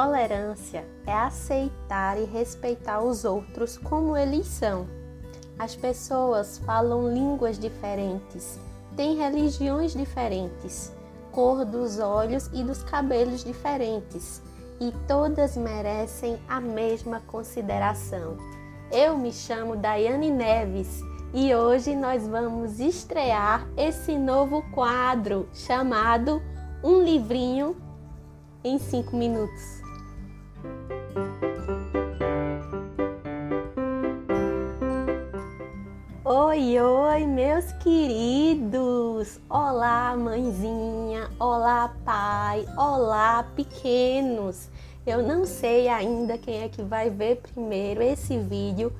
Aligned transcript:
Tolerância 0.00 0.82
é 1.06 1.12
aceitar 1.12 2.18
e 2.18 2.24
respeitar 2.24 3.02
os 3.02 3.22
outros 3.26 3.76
como 3.76 4.16
eles 4.16 4.46
são. 4.46 4.88
As 5.58 5.76
pessoas 5.76 6.56
falam 6.56 7.12
línguas 7.12 7.58
diferentes, 7.58 8.58
têm 8.96 9.16
religiões 9.16 9.92
diferentes, 9.92 10.90
cor 11.30 11.66
dos 11.66 11.98
olhos 11.98 12.48
e 12.54 12.64
dos 12.64 12.82
cabelos 12.82 13.44
diferentes, 13.44 14.40
e 14.80 14.90
todas 15.06 15.54
merecem 15.54 16.40
a 16.48 16.62
mesma 16.62 17.20
consideração. 17.26 18.38
Eu 18.90 19.18
me 19.18 19.30
chamo 19.30 19.76
Daiane 19.76 20.30
Neves 20.30 21.02
e 21.34 21.54
hoje 21.54 21.94
nós 21.94 22.26
vamos 22.26 22.80
estrear 22.80 23.68
esse 23.76 24.16
novo 24.16 24.62
quadro 24.72 25.46
chamado 25.52 26.42
Um 26.82 27.02
Livrinho 27.02 27.76
em 28.64 28.78
5 28.78 29.14
Minutos. 29.14 29.79
Oi, 36.32 36.80
oi, 36.80 37.26
meus 37.26 37.72
queridos! 37.82 39.40
Olá, 39.50 40.16
mãezinha! 40.16 41.28
Olá, 41.40 41.92
pai! 42.04 42.64
Olá, 42.78 43.42
pequenos! 43.56 44.68
Eu 45.04 45.24
não 45.26 45.44
sei 45.44 45.88
ainda 45.88 46.38
quem 46.38 46.62
é 46.62 46.68
que 46.68 46.82
vai 46.82 47.10
ver 47.10 47.38
primeiro 47.38 48.00
esse 48.00 48.38
vídeo. 48.38 48.92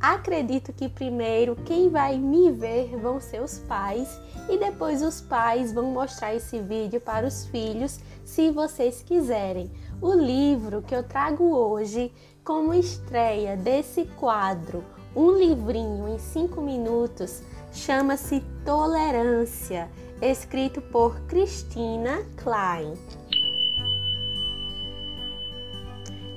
Acredito 0.00 0.72
que 0.72 0.88
primeiro 0.88 1.56
quem 1.56 1.90
vai 1.90 2.16
me 2.16 2.50
ver 2.50 2.96
vão 2.96 3.20
ser 3.20 3.42
os 3.42 3.58
pais 3.58 4.18
e 4.48 4.56
depois 4.56 5.02
os 5.02 5.20
pais 5.20 5.74
vão 5.74 5.90
mostrar 5.90 6.34
esse 6.34 6.58
vídeo 6.58 7.02
para 7.02 7.26
os 7.26 7.44
filhos, 7.48 8.00
se 8.24 8.50
vocês 8.50 9.02
quiserem. 9.02 9.70
O 10.00 10.14
livro 10.14 10.80
que 10.80 10.94
eu 10.94 11.02
trago 11.02 11.54
hoje 11.54 12.10
como 12.42 12.72
estreia 12.72 13.58
desse 13.58 14.06
quadro, 14.18 14.82
um 15.18 15.32
livrinho 15.32 16.06
em 16.06 16.16
cinco 16.16 16.60
minutos, 16.60 17.42
chama-se 17.72 18.40
Tolerância, 18.64 19.90
escrito 20.22 20.80
por 20.80 21.18
Christina 21.22 22.24
Klein. 22.36 22.94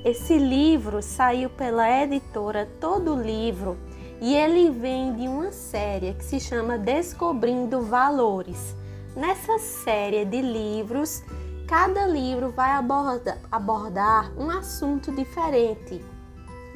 Esse 0.04 0.36
livro 0.36 1.00
saiu 1.00 1.48
pela 1.48 1.88
editora 2.02 2.68
Todo 2.80 3.14
Livro 3.14 3.78
e 4.20 4.34
ele 4.34 4.68
vem 4.70 5.14
de 5.14 5.28
uma 5.28 5.52
série 5.52 6.14
que 6.14 6.24
se 6.24 6.40
chama 6.40 6.76
Descobrindo 6.76 7.82
Valores. 7.82 8.74
Nessa 9.14 9.60
série 9.60 10.24
de 10.24 10.42
livros, 10.42 11.22
cada 11.68 12.04
livro 12.08 12.50
vai 12.50 12.72
aborda, 12.72 13.38
abordar 13.48 14.32
um 14.36 14.50
assunto 14.50 15.12
diferente, 15.12 16.04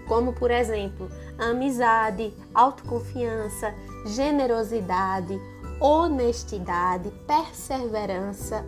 como 0.06 0.32
por 0.32 0.50
exemplo, 0.50 1.08
amizade, 1.38 2.32
autoconfiança, 2.54 3.74
generosidade, 4.06 5.40
honestidade, 5.80 7.10
perseverança, 7.26 8.64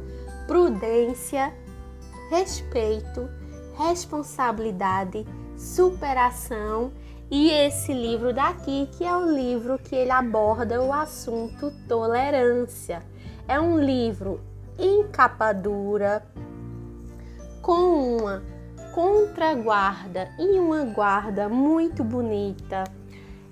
prudência, 0.47 1.53
respeito, 2.31 3.29
responsabilidade, 3.77 5.27
superação 5.57 6.93
e 7.31 7.51
esse 7.51 7.93
livro 7.93 8.33
daqui, 8.33 8.89
que 8.97 9.05
é 9.05 9.15
o 9.15 9.31
livro 9.31 9.79
que 9.79 9.95
ele 9.95 10.11
aborda 10.11 10.83
o 10.83 10.93
assunto 10.93 11.71
tolerância. 11.87 13.03
É 13.47 13.61
um 13.61 13.79
livro 13.79 14.41
em 14.79 15.07
capa 15.09 15.53
dura, 15.53 16.25
com 17.61 18.17
uma 18.17 18.43
contraguarda 18.95 20.31
e 20.39 20.59
uma 20.59 20.85
guarda 20.85 21.49
muito 21.49 22.03
bonita. 22.03 22.85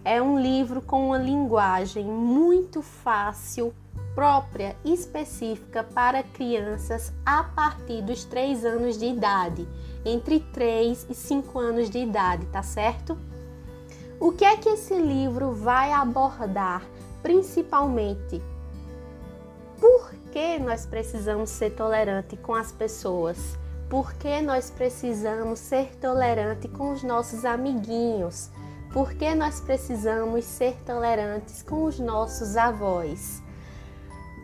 É 0.05 0.21
um 0.21 0.41
livro 0.41 0.81
com 0.81 1.09
uma 1.09 1.19
linguagem 1.19 2.05
muito 2.05 2.83
fácil, 2.83 3.75
própria 4.15 4.77
específica 4.85 5.83
para 5.83 6.23
crianças 6.23 7.13
a 7.25 7.45
partir 7.45 8.03
dos 8.03 8.25
3 8.25 8.65
anos 8.65 8.99
de 8.99 9.07
idade, 9.07 9.69
entre 10.05 10.41
3 10.41 11.07
e 11.11 11.15
5 11.15 11.59
anos 11.59 11.91
de 11.91 11.99
idade, 11.99 12.47
tá 12.47 12.63
certo? 12.63 13.19
O 14.19 14.33
que 14.33 14.45
é 14.45 14.57
que 14.57 14.69
esse 14.69 14.95
livro 14.95 15.53
vai 15.53 15.93
abordar? 15.93 16.83
Principalmente 17.23 18.43
por 19.79 20.11
que 20.33 20.59
nós 20.59 20.87
precisamos 20.87 21.51
ser 21.51 21.71
tolerante 21.71 22.37
com 22.37 22.55
as 22.55 22.73
pessoas? 22.73 23.59
Por 23.89 24.15
que 24.15 24.43
nós 24.43 24.69
precisamos 24.69 25.61
ser 25.61 25.95
tolerante 26.01 26.67
com 26.67 26.91
os 26.91 27.05
nossos 27.05 27.45
amiguinhos? 27.45 28.51
Por 28.93 29.15
que 29.15 29.33
nós 29.33 29.61
precisamos 29.61 30.45
ser 30.45 30.75
tolerantes 30.85 31.63
com 31.63 31.85
os 31.85 32.01
nossos 32.01 32.57
avós? 32.57 33.41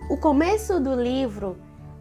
O 0.09 0.17
começo 0.17 0.79
do 0.79 0.95
livro, 0.95 1.57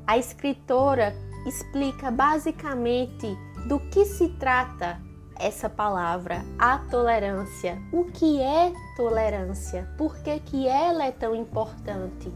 a 0.06 0.20
escritora 0.20 1.16
explica 1.48 2.12
basicamente 2.12 3.36
do 3.68 3.80
que 3.80 4.06
se 4.06 4.30
trata 4.38 5.00
essa 5.40 5.68
palavra, 5.68 6.46
a 6.60 6.78
tolerância. 6.78 7.82
O 7.92 8.06
que 8.06 8.40
é 8.40 8.72
tolerância? 8.96 9.90
Por 9.98 10.16
que, 10.20 10.40
que 10.42 10.68
ela 10.68 11.06
é 11.06 11.12
tão 11.12 11.36
importante? 11.36 12.32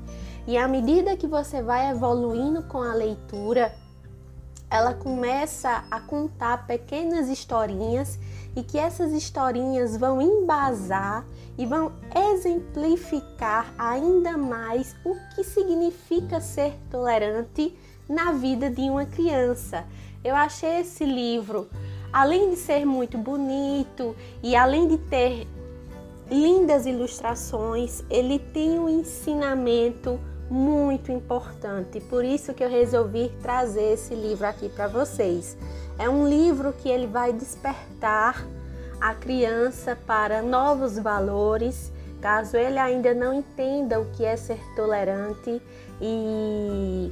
E 0.47 0.57
à 0.57 0.67
medida 0.67 1.15
que 1.15 1.27
você 1.27 1.61
vai 1.61 1.91
evoluindo 1.91 2.63
com 2.63 2.81
a 2.81 2.93
leitura, 2.95 3.71
ela 4.75 4.93
começa 4.93 5.85
a 5.89 6.01
contar 6.01 6.67
pequenas 6.67 7.29
historinhas 7.29 8.19
e 8.57 8.61
que 8.61 8.77
essas 8.77 9.13
historinhas 9.13 9.95
vão 9.95 10.21
embasar 10.21 11.25
e 11.57 11.65
vão 11.65 11.93
exemplificar 12.13 13.73
ainda 13.77 14.37
mais 14.37 14.93
o 15.05 15.15
que 15.33 15.45
significa 15.45 16.41
ser 16.41 16.73
tolerante 16.91 17.73
na 18.09 18.33
vida 18.33 18.69
de 18.69 18.81
uma 18.81 19.05
criança. 19.05 19.85
Eu 20.21 20.35
achei 20.35 20.81
esse 20.81 21.05
livro, 21.05 21.69
além 22.11 22.49
de 22.49 22.57
ser 22.57 22.85
muito 22.85 23.17
bonito 23.17 24.13
e 24.43 24.57
além 24.57 24.89
de 24.89 24.97
ter 24.97 25.47
lindas 26.29 26.85
ilustrações, 26.85 28.03
ele 28.09 28.39
tem 28.39 28.77
um 28.77 28.89
ensinamento 28.89 30.19
muito 30.49 31.11
importante. 31.11 31.99
Por 31.99 32.23
isso 32.23 32.53
que 32.53 32.63
eu 32.63 32.69
resolvi 32.69 33.31
trazer 33.41 33.93
esse 33.93 34.13
livro 34.13 34.45
aqui 34.45 34.69
para 34.69 34.87
vocês. 34.87 35.57
É 35.97 36.09
um 36.09 36.27
livro 36.27 36.73
que 36.73 36.89
ele 36.89 37.07
vai 37.07 37.33
despertar 37.33 38.45
a 38.99 39.13
criança 39.13 39.97
para 40.07 40.41
novos 40.41 40.97
valores, 40.97 41.91
caso 42.21 42.57
ele 42.57 42.79
ainda 42.79 43.13
não 43.13 43.33
entenda 43.33 43.99
o 43.99 44.05
que 44.11 44.23
é 44.23 44.35
ser 44.35 44.59
tolerante 44.75 45.61
e 46.01 47.11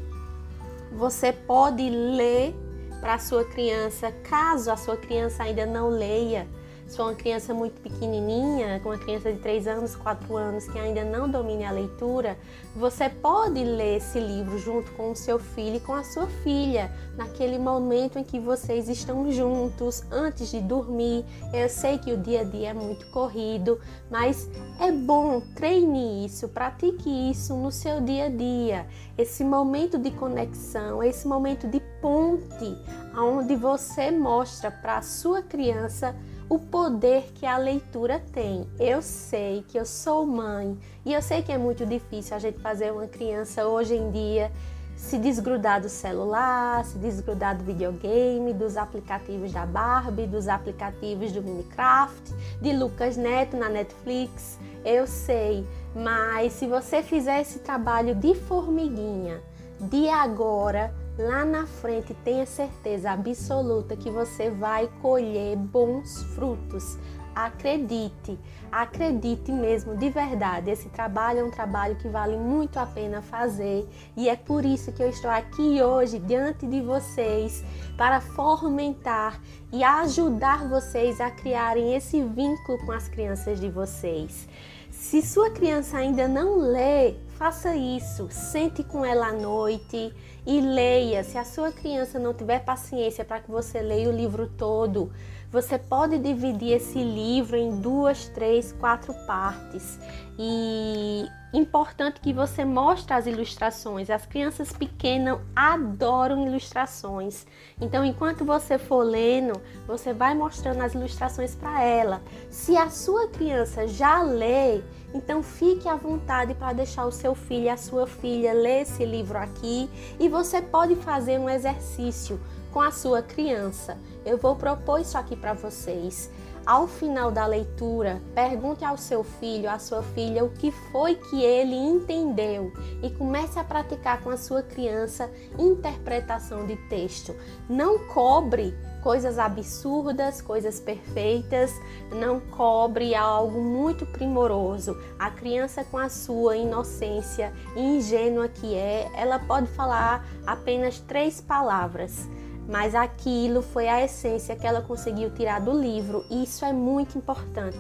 você 0.92 1.32
pode 1.34 1.90
ler 1.90 2.56
para 3.00 3.16
a 3.16 3.20
sua 3.20 3.44
criança, 3.44 4.12
caso 4.24 4.72
a 4.72 4.78
sua 4.78 4.96
criança 4.96 5.44
ainda 5.44 5.66
não 5.66 5.90
leia 5.90 6.48
for 6.96 7.04
uma 7.04 7.16
criança 7.16 7.54
muito 7.54 7.82
pequenininha, 7.82 8.80
com 8.82 8.90
uma 8.90 8.98
criança 8.98 9.32
de 9.32 9.40
3 9.40 9.68
anos, 9.68 9.96
4 9.96 10.36
anos 10.36 10.68
que 10.68 10.78
ainda 10.78 11.04
não 11.04 11.30
domine 11.30 11.64
a 11.64 11.72
leitura, 11.72 12.38
você 12.76 13.10
pode 13.10 13.64
ler 13.64 13.98
esse 13.98 14.20
livro 14.20 14.58
junto 14.58 14.92
com 14.94 15.12
o 15.12 15.16
seu 15.16 15.40
filho 15.40 15.78
e 15.78 15.80
com 15.80 15.94
a 15.94 16.04
sua 16.04 16.28
filha, 16.28 16.92
naquele 17.16 17.58
momento 17.58 18.18
em 18.18 18.24
que 18.24 18.40
vocês 18.40 18.90
estão 18.90 19.32
juntos, 19.32 20.04
antes 20.12 20.52
de 20.52 20.60
dormir. 20.60 21.26
Eu 21.54 21.70
sei 21.70 21.98
que 21.98 22.12
o 22.12 22.18
dia 22.18 22.42
a 22.42 22.44
dia 22.44 22.70
é 22.70 22.74
muito 22.74 23.06
corrido, 23.08 23.80
mas 24.10 24.50
é 24.80 24.92
bom, 24.92 25.42
treine 25.56 26.26
isso, 26.26 26.50
pratique 26.50 27.10
isso 27.32 27.56
no 27.56 27.72
seu 27.72 28.02
dia 28.02 28.26
a 28.26 28.30
dia. 28.30 28.88
Esse 29.18 29.44
momento 29.44 29.98
de 29.98 30.12
conexão, 30.12 31.04
esse 31.04 31.28
momento 31.28 31.68
de 31.68 31.80
ponte, 32.02 32.78
onde 33.16 33.56
você 33.56 34.12
mostra 34.12 34.72
para 34.72 34.98
a 34.98 35.02
sua 35.02 35.42
criança 35.42 36.16
o 36.54 36.60
poder 36.60 37.32
que 37.34 37.48
a 37.48 37.58
leitura 37.58 38.22
tem. 38.32 38.68
Eu 38.80 39.02
sei 39.02 39.66
que 39.68 39.76
eu 39.76 39.88
sou 39.88 40.24
mãe 40.24 40.78
e 41.04 41.12
eu 41.12 41.20
sei 41.20 41.42
que 41.42 41.52
é 41.52 41.58
muito 41.58 41.84
difícil 41.84 42.36
a 42.36 42.40
gente 42.40 42.60
fazer 42.60 42.94
uma 42.94 43.08
criança 43.08 43.66
hoje 43.66 43.96
em 43.96 44.12
dia 44.12 44.52
se 44.96 45.18
desgrudar 45.18 45.82
do 45.82 45.90
celular, 45.90 46.86
se 46.86 47.00
desgrudar 47.00 47.58
do 47.58 47.64
videogame, 47.64 48.54
dos 48.54 48.78
aplicativos 48.78 49.52
da 49.52 49.66
Barbie, 49.66 50.28
dos 50.28 50.48
aplicativos 50.48 51.32
do 51.32 51.42
Minecraft, 51.42 52.32
de 52.62 52.72
Lucas 52.72 53.18
Neto 53.18 53.58
na 53.58 53.68
Netflix. 53.68 54.60
Eu 54.86 55.08
sei, 55.08 55.68
mas 55.96 56.54
se 56.54 56.68
você 56.68 57.02
fizer 57.02 57.42
esse 57.42 57.60
trabalho 57.60 58.14
de 58.14 58.36
formiguinha, 58.36 59.42
de 59.80 60.08
agora, 60.08 60.94
lá 61.18 61.46
na 61.46 61.66
frente 61.66 62.14
tenha 62.24 62.46
certeza 62.46 63.12
absoluta 63.12 63.96
que 63.96 64.10
você 64.10 64.50
vai 64.50 64.90
colher 65.02 65.56
bons 65.56 66.24
frutos. 66.36 66.98
Acredite, 67.36 68.38
acredite 68.72 69.52
mesmo, 69.52 69.96
de 69.96 70.10
verdade. 70.10 70.70
Esse 70.70 70.90
trabalho 70.90 71.40
é 71.40 71.44
um 71.44 71.52
trabalho 71.52 71.96
que 71.96 72.08
vale 72.08 72.38
muito 72.38 72.78
a 72.78 72.86
pena 72.86 73.22
fazer 73.22 73.88
e 74.16 74.30
é 74.30 74.36
por 74.36 74.66
isso 74.66 74.92
que 74.92 75.02
eu 75.02 75.10
estou 75.10 75.30
aqui 75.30 75.82
hoje 75.82 76.20
diante 76.20 76.66
de 76.66 76.82
vocês 76.82 77.64
para 77.98 78.22
fomentar 78.22 79.40
e 79.72 79.84
ajudar 79.84 80.68
vocês 80.68 81.20
a 81.20 81.32
criarem 81.32 81.96
esse 81.96 82.22
vínculo 82.22 82.78
com 82.86 82.92
as 82.92 83.08
crianças 83.08 83.60
de 83.60 83.70
vocês. 83.70 84.48
Se 84.94 85.22
sua 85.22 85.50
criança 85.50 85.98
ainda 85.98 86.28
não 86.28 86.56
lê, 86.58 87.16
faça 87.36 87.76
isso. 87.76 88.28
Sente 88.30 88.84
com 88.84 89.04
ela 89.04 89.28
à 89.28 89.34
noite 89.34 90.14
e 90.46 90.62
leia. 90.62 91.24
Se 91.24 91.38
a 91.38 91.44
sua 91.44 91.72
criança 91.72 92.20
não 92.20 92.34
tiver 92.34 92.60
paciência 92.60 93.26
para 93.26 93.42
que 93.42 93.52
você 93.52 93.82
leia 93.82 94.08
o 94.08 94.16
livro 94.16 94.48
todo, 94.48 95.12
você 95.54 95.78
pode 95.78 96.18
dividir 96.18 96.72
esse 96.72 96.98
livro 96.98 97.56
em 97.56 97.80
duas, 97.80 98.28
três, 98.30 98.72
quatro 98.72 99.14
partes. 99.28 100.00
E 100.40 101.28
importante 101.54 102.20
que 102.20 102.34
você 102.34 102.66
mostre 102.66 103.14
as 103.14 103.28
ilustrações. 103.28 104.10
As 104.10 104.26
crianças 104.26 104.74
pequenas 104.74 105.40
adoram 105.56 106.48
ilustrações. 106.48 107.46
Então, 107.80 108.04
enquanto 108.04 108.44
você 108.44 108.80
for 108.80 109.04
lendo, 109.04 109.62
você 109.86 110.12
vai 110.12 110.34
mostrando 110.34 110.82
as 110.82 110.96
ilustrações 110.96 111.54
para 111.54 111.84
ela. 111.84 112.20
Se 112.50 112.76
a 112.76 112.90
sua 112.90 113.28
criança 113.28 113.88
já 113.88 114.24
lê, 114.24 114.82
então 115.14 115.44
fique 115.44 115.88
à 115.88 115.96
vontade 115.96 116.56
para 116.56 116.74
deixar 116.74 117.06
o 117.06 117.12
seu 117.12 117.36
filho 117.36 117.66
e 117.66 117.70
a 117.70 117.78
sua 117.78 118.08
filha 118.08 118.54
ler 118.54 118.82
esse 118.82 119.06
livro 119.06 119.38
aqui 119.38 119.88
e 120.20 120.28
você 120.28 120.64
pode 120.64 120.96
fazer 120.96 121.38
um 121.38 121.48
exercício 121.48 122.40
com 122.74 122.82
a 122.82 122.92
sua 122.92 123.22
criança. 123.22 123.98
Eu 124.26 124.38
vou 124.38 124.56
propor 124.56 125.00
isso 125.00 125.18
aqui 125.18 125.36
para 125.36 125.54
vocês. 125.54 126.30
Ao 126.66 126.88
final 126.88 127.30
da 127.30 127.46
leitura, 127.46 128.22
pergunte 128.34 128.86
ao 128.86 128.98
seu 128.98 129.22
filho, 129.22 129.70
à 129.70 129.78
sua 129.78 130.02
filha, 130.02 130.46
o 130.46 130.50
que 130.50 130.72
foi 130.72 131.16
que 131.16 131.44
ele 131.44 131.76
entendeu 131.76 132.72
e 133.04 133.10
comece 133.10 133.60
a 133.60 133.66
praticar 133.66 134.22
com 134.22 134.30
a 134.30 134.38
sua 134.38 134.64
criança 134.64 135.30
interpretação 135.60 136.66
de 136.66 136.78
texto. 136.88 137.36
Não 137.70 138.00
cobre 138.08 138.74
coisas 139.04 139.38
absurdas, 139.38 140.42
coisas 140.42 140.80
perfeitas, 140.80 141.74
não 142.16 142.40
cobre 142.40 143.14
algo 143.14 143.60
muito 143.60 144.06
primoroso. 144.06 144.98
A 145.20 145.30
criança, 145.30 145.84
com 145.84 145.98
a 145.98 146.08
sua 146.08 146.56
inocência 146.56 147.52
ingênua 147.76 148.48
que 148.48 148.74
é, 148.74 149.12
ela 149.18 149.38
pode 149.38 149.68
falar 149.68 150.26
apenas 150.48 150.98
três 151.02 151.42
palavras 151.42 152.26
mas 152.68 152.96
aquilo 152.96 153.62
foi 153.62 153.88
a 153.88 154.04
essência 154.04 154.56
que 154.56 154.66
ela 154.66 154.82
conseguiu 154.82 155.30
tirar 155.32 155.60
do 155.62 155.72
livro 155.72 156.26
e 156.30 156.44
isso 156.44 156.64
é 156.66 156.74
muito 156.74 157.18
importante. 157.18 157.80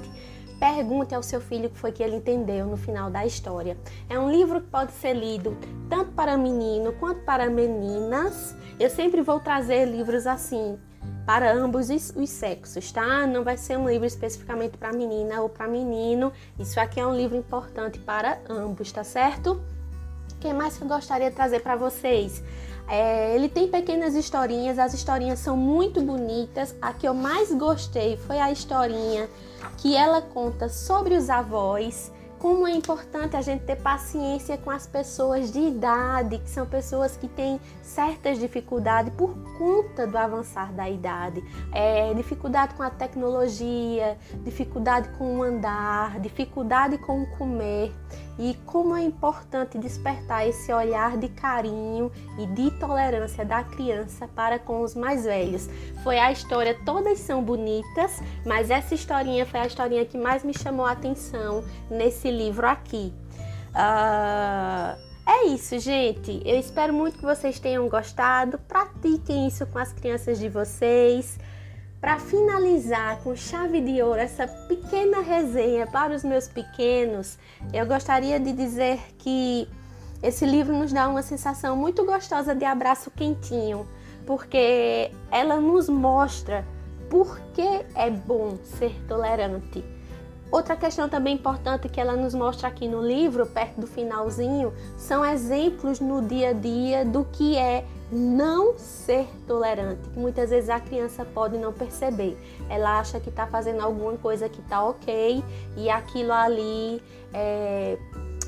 Pergunte 0.59 1.13
ao 1.13 1.21
seu 1.21 1.41
filho 1.41 1.68
o 1.68 1.69
que 1.69 1.77
foi 1.77 1.91
que 1.91 2.01
ele 2.01 2.15
entendeu 2.15 2.65
no 2.65 2.77
final 2.77 3.09
da 3.12 3.25
história. 3.25 3.77
É 4.09 4.18
um 4.18 4.31
livro 4.31 4.62
que 4.62 4.68
pode 4.68 4.94
ser 4.94 5.13
lido 5.13 5.57
tanto 5.89 6.12
para 6.12 6.38
menino 6.38 6.94
quanto 6.94 7.21
para 7.25 7.50
meninas. 7.50 8.56
Eu 8.80 8.89
sempre 8.89 9.21
vou 9.21 9.39
trazer 9.39 9.85
livros 9.85 10.25
assim 10.25 10.80
para 11.25 11.53
ambos 11.53 11.89
os 11.89 12.29
sexos, 12.29 12.91
tá? 12.91 13.25
Não 13.25 13.44
vai 13.44 13.57
ser 13.57 13.77
um 13.77 13.88
livro 13.89 14.06
especificamente 14.06 14.77
para 14.77 14.91
menina 14.91 15.41
ou 15.41 15.50
para 15.50 15.68
menino. 15.68 16.31
Isso 16.59 16.79
aqui 16.79 17.00
é 17.00 17.06
um 17.06 17.15
livro 17.15 17.38
importante 17.38 18.00
para 18.00 18.39
ambos, 18.50 18.91
tá 18.91 19.03
certo? 19.03 19.62
O 20.31 20.36
que 20.39 20.53
mais 20.53 20.77
que 20.77 20.83
eu 20.83 20.88
gostaria 20.88 21.29
de 21.29 21.36
trazer 21.36 21.62
para 21.62 21.75
vocês? 21.75 22.44
É, 22.88 23.35
ele 23.35 23.50
tem 23.50 23.68
pequenas 23.68 24.13
historinhas, 24.15 24.77
as 24.77 24.94
historinhas 24.94 25.39
são 25.39 25.56
muito 25.56 26.01
bonitas. 26.01 26.75
A 26.81 26.94
que 26.94 27.07
eu 27.07 27.13
mais 27.13 27.51
gostei 27.53 28.18
foi 28.18 28.39
a 28.39 28.51
historinha 28.51 29.30
que 29.77 29.95
ela 29.95 30.21
conta 30.21 30.69
sobre 30.69 31.15
os 31.15 31.30
avós 31.30 32.12
como 32.44 32.68
é 32.68 32.71
importante 32.71 33.38
a 33.38 33.41
gente 33.41 33.63
ter 33.63 33.77
paciência 33.77 34.57
com 34.57 34.69
as 34.69 34.85
pessoas 34.85 35.50
de 35.50 35.59
idade, 35.59 36.39
que 36.39 36.50
são 36.50 36.65
pessoas 36.65 37.15
que 37.15 37.25
têm 37.25 37.57
certas 37.81 38.38
dificuldades 38.38 39.13
por 39.13 39.33
conta 39.57 40.06
do 40.06 40.18
avançar 40.18 40.74
da 40.74 40.89
idade. 40.89 41.41
É, 41.71 42.13
dificuldade 42.13 42.74
com 42.74 42.83
a 42.83 42.89
tecnologia, 42.89 44.18
dificuldade 44.44 45.07
com 45.18 45.38
o 45.38 45.44
andar, 45.44 46.19
dificuldade 46.19 46.97
com 46.97 47.24
o 47.24 47.27
comer. 47.38 47.94
E 48.38 48.57
como 48.65 48.95
é 48.95 49.01
importante 49.01 49.77
despertar 49.77 50.47
esse 50.47 50.74
olhar 50.74 51.18
de 51.18 51.27
carinho 51.30 52.12
e 52.38 52.45
de 52.47 52.71
tolerância 52.80 53.45
da 53.45 53.63
criança 53.63 54.27
para 54.27 54.57
com 54.57 54.81
os 54.81 54.95
mais 54.95 55.25
velhos. 55.25 55.69
Foi 56.03 56.18
a 56.18 56.31
história, 56.31 56.77
todas 56.85 57.19
são 57.19 57.44
bonitas, 57.44 58.21
mas 58.45 58.69
essa 58.69 58.95
historinha 58.95 59.45
foi 59.45 59.59
a 59.59 59.68
historinha 59.68 60.06
que 60.06 60.18
mais 60.18 60.44
me 60.44 60.53
chamou 60.57 60.85
a 60.85 60.91
atenção 60.91 61.63
nesse 61.89 62.31
livro 62.31 62.68
aqui. 62.68 63.13
Uh, 63.74 64.97
é 65.25 65.45
isso, 65.47 65.79
gente. 65.79 66.41
Eu 66.45 66.59
espero 66.59 66.94
muito 66.94 67.18
que 67.18 67.25
vocês 67.25 67.59
tenham 67.59 67.88
gostado. 67.88 68.59
Pratiquem 68.68 69.47
isso 69.47 69.65
com 69.68 69.79
as 69.79 69.94
crianças 69.94 70.38
de 70.38 70.50
vocês. 70.50 71.39
Para 72.03 72.19
finalizar 72.19 73.21
com 73.23 73.33
chave 73.33 73.79
de 73.79 74.01
ouro 74.01 74.19
essa 74.19 74.45
pequena 74.45 75.21
resenha 75.21 75.88
para 75.88 76.13
os 76.13 76.21
meus 76.21 76.50
pequenos, 76.50 77.38
eu 77.71 77.85
gostaria 77.85 78.38
de 78.41 78.51
dizer 78.51 79.00
que 79.17 79.69
esse 80.21 80.45
livro 80.45 80.77
nos 80.77 80.91
dá 80.91 81.07
uma 81.07 81.21
sensação 81.21 81.77
muito 81.77 82.05
gostosa 82.05 82.53
de 82.53 82.65
abraço 82.65 83.09
quentinho, 83.09 83.88
porque 84.25 85.11
ela 85.31 85.61
nos 85.61 85.88
mostra 85.88 86.65
por 87.09 87.39
que 87.53 87.85
é 87.95 88.09
bom 88.09 88.57
ser 88.65 88.94
tolerante. 89.07 89.81
Outra 90.51 90.75
questão 90.75 91.07
também 91.07 91.35
importante 91.35 91.88
que 91.88 92.01
ela 92.01 92.17
nos 92.17 92.33
mostra 92.33 92.67
aqui 92.67 92.85
no 92.85 93.01
livro, 93.01 93.45
perto 93.45 93.79
do 93.79 93.88
finalzinho, 93.88 94.73
são 94.97 95.25
exemplos 95.25 96.01
no 96.01 96.21
dia 96.21 96.50
a 96.50 96.53
dia 96.53 97.05
do 97.05 97.23
que 97.23 97.55
é 97.55 97.85
não 98.13 98.77
ser 98.77 99.27
tolerante, 99.48 100.07
que 100.10 100.19
muitas 100.19 100.50
vezes 100.51 100.69
a 100.69 100.80
criança 100.80 101.25
pode 101.25 101.57
não 101.57 101.74
perceber. 101.74 102.38
Ela 102.69 103.00
acha 103.00 103.19
que 103.19 103.30
está 103.30 103.48
fazendo 103.48 103.81
alguma 103.81 104.13
coisa 104.18 104.48
que 104.48 104.62
está 104.62 104.83
ok 104.83 105.44
e 105.75 105.89
aquilo 105.89 106.31
ali 106.31 107.01
é, 107.33 107.98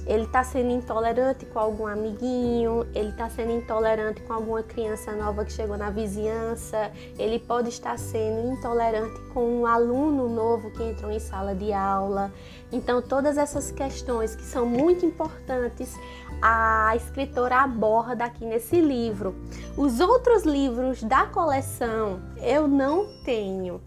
ele 0.06 0.24
está 0.24 0.44
sendo 0.44 0.72
intolerante 0.72 1.46
com 1.46 1.58
algum 1.60 1.88
amiguinho, 1.88 2.86
ele 2.94 3.10
está 3.10 3.30
sendo 3.30 3.52
intolerante 3.52 4.22
com 4.22 4.34
alguma 4.34 4.62
criança 4.62 5.12
nova 5.14 5.44
que 5.44 5.52
chegou 5.52 5.78
na 5.78 5.90
vizinhança, 5.90 6.92
ele 7.18 7.40
pode 7.40 7.70
estar 7.70 7.98
sendo 7.98 8.52
intolerante 8.52 9.20
com 9.34 9.62
um 9.62 9.66
aluno 9.66 10.30
novo 10.30 10.70
que 10.72 10.84
entrou 10.84 11.12
em 11.12 11.20
sala 11.20 11.56
de 11.56 11.74
aula. 11.74 12.32
Então, 12.72 13.02
todas 13.02 13.38
essas 13.38 13.72
questões 13.72 14.36
que 14.36 14.44
são 14.44 14.66
muito 14.66 15.06
importantes, 15.06 15.98
a 16.42 16.94
escritora 16.96 17.58
aborda 17.58 18.26
aqui 18.26 18.46
nesse 18.46 18.80
livro. 18.80 19.36
Os 19.78 20.00
outros 20.00 20.44
livros 20.44 21.02
da 21.04 21.26
coleção 21.26 22.22
eu 22.42 22.68
não 22.68 23.08
tenho. 23.24 23.82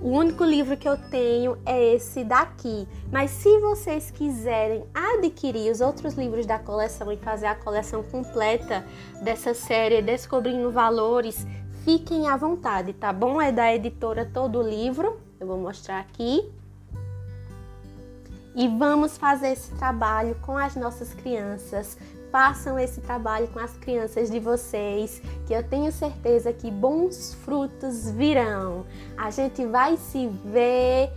O 0.00 0.08
único 0.08 0.44
livro 0.44 0.76
que 0.76 0.88
eu 0.88 0.96
tenho 0.96 1.58
é 1.66 1.94
esse 1.94 2.24
daqui. 2.24 2.88
Mas 3.12 3.30
se 3.30 3.58
vocês 3.58 4.10
quiserem 4.10 4.84
adquirir 4.94 5.70
os 5.70 5.80
outros 5.80 6.14
livros 6.14 6.46
da 6.46 6.58
coleção 6.58 7.12
e 7.12 7.16
fazer 7.16 7.46
a 7.46 7.54
coleção 7.54 8.02
completa 8.02 8.84
dessa 9.22 9.52
série 9.52 10.00
Descobrindo 10.00 10.70
Valores, 10.70 11.46
fiquem 11.84 12.28
à 12.28 12.36
vontade, 12.36 12.92
tá 12.94 13.12
bom? 13.12 13.40
É 13.40 13.52
da 13.52 13.74
editora 13.74 14.24
Todo 14.24 14.62
Livro. 14.62 15.20
Eu 15.38 15.46
vou 15.46 15.58
mostrar 15.58 16.00
aqui. 16.00 16.50
E 18.54 18.66
vamos 18.68 19.16
fazer 19.16 19.48
esse 19.48 19.70
trabalho 19.76 20.34
com 20.42 20.56
as 20.56 20.74
nossas 20.74 21.14
crianças, 21.14 21.96
façam 22.30 22.78
esse 22.78 23.00
trabalho 23.00 23.48
com 23.48 23.58
as 23.58 23.72
crianças 23.76 24.30
de 24.30 24.38
vocês, 24.38 25.22
que 25.46 25.52
eu 25.52 25.62
tenho 25.62 25.90
certeza 25.92 26.52
que 26.52 26.70
bons 26.70 27.34
frutos 27.44 28.10
virão. 28.10 28.86
A 29.16 29.30
gente 29.30 29.66
vai 29.66 29.96
se 29.96 30.28
ver 30.44 31.10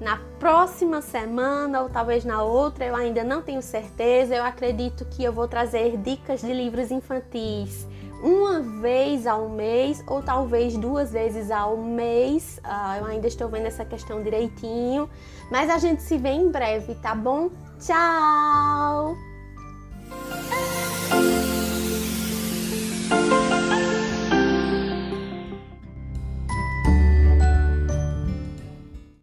na 0.00 0.18
próxima 0.38 1.00
semana 1.00 1.82
ou 1.82 1.88
talvez 1.88 2.24
na 2.24 2.42
outra, 2.42 2.84
eu 2.84 2.96
ainda 2.96 3.22
não 3.22 3.42
tenho 3.42 3.62
certeza. 3.62 4.34
Eu 4.34 4.44
acredito 4.44 5.04
que 5.04 5.22
eu 5.22 5.32
vou 5.32 5.46
trazer 5.46 5.96
dicas 5.96 6.40
de 6.40 6.52
livros 6.52 6.90
infantis 6.90 7.86
uma 8.22 8.60
vez 8.60 9.26
ao 9.26 9.48
mês 9.48 10.02
ou 10.06 10.22
talvez 10.22 10.76
duas 10.76 11.12
vezes 11.12 11.50
ao 11.50 11.76
mês. 11.76 12.60
Uh, 12.64 12.98
eu 13.00 13.06
ainda 13.06 13.26
estou 13.26 13.48
vendo 13.48 13.66
essa 13.66 13.84
questão 13.84 14.22
direitinho, 14.22 15.10
mas 15.50 15.68
a 15.68 15.78
gente 15.78 16.02
se 16.02 16.16
vê 16.16 16.30
em 16.30 16.48
breve, 16.48 16.94
tá 16.96 17.14
bom? 17.14 17.50
Tchau! 17.80 19.31